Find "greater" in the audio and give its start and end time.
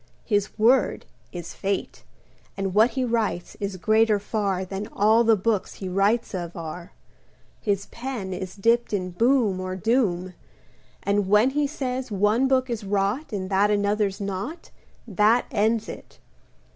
3.77-4.17